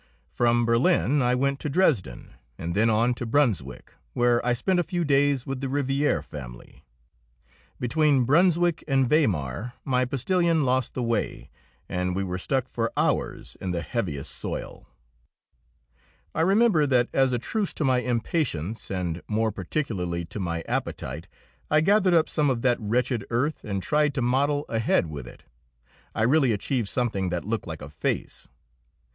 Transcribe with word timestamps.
From 0.29 0.65
Berlin 0.65 1.21
I 1.21 1.35
went 1.35 1.59
to 1.59 1.69
Dresden, 1.69 2.31
and 2.57 2.73
then 2.73 2.89
on 2.89 3.13
to 3.13 3.25
Brunswick, 3.27 3.93
where 4.13 4.43
I 4.43 4.53
spent 4.53 4.79
a 4.79 4.83
few 4.83 5.05
days 5.05 5.45
with 5.45 5.61
the 5.61 5.67
Rivière 5.67 6.23
family. 6.23 6.83
Between 7.79 8.23
Brunswick 8.23 8.83
and 8.87 9.07
Weimar 9.07 9.73
my 9.85 10.05
postilion 10.05 10.65
lost 10.65 10.95
the 10.95 11.03
way, 11.03 11.51
and 11.87 12.15
we 12.15 12.23
were 12.23 12.39
stuck 12.39 12.67
for 12.67 12.91
hours 12.97 13.55
in 13.61 13.69
the 13.69 13.83
heaviest 13.83 14.31
soil. 14.31 14.87
I 16.33 16.41
remember 16.41 16.87
that 16.87 17.07
as 17.13 17.31
a 17.31 17.37
truce 17.37 17.71
to 17.75 17.83
my 17.85 17.99
impatience 17.99 18.89
and 18.89 19.21
more 19.27 19.51
particularly 19.51 20.25
to 20.25 20.39
my 20.39 20.63
appetite 20.67 21.27
I 21.69 21.81
gathered 21.81 22.15
up 22.15 22.27
some 22.27 22.49
of 22.49 22.63
that 22.63 22.79
wretched 22.79 23.23
earth 23.29 23.63
and 23.63 23.83
tried 23.83 24.15
to 24.15 24.23
model 24.23 24.65
a 24.67 24.79
head 24.79 25.11
with 25.11 25.27
it; 25.27 25.43
I 26.15 26.23
really 26.23 26.53
achieved 26.53 26.89
something 26.89 27.29
that 27.29 27.45
looked 27.45 27.67
like 27.67 27.83
a 27.83 27.89
face. 27.89 28.47